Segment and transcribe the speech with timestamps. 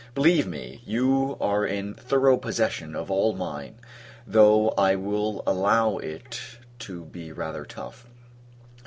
[0.15, 3.75] Believe me, you are in thorough possession of all mine,
[4.25, 6.41] though I will allow it
[6.79, 8.07] to be rather tough.